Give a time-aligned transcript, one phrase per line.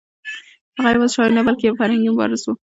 [0.83, 2.55] هغه یوازې شاعر نه بلکې یو فرهنګي مبارز هم و.